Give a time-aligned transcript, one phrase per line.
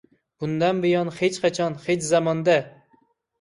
[0.43, 2.57] Bundan buyon hech qachon, hech zamonda